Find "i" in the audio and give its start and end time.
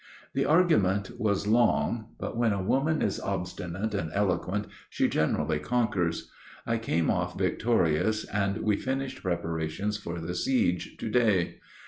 6.65-6.79